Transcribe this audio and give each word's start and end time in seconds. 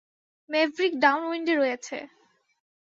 Maverick 0.49 0.93
ডাউনউইন্ডে 1.03 1.53
রয়েছে। 1.55 1.97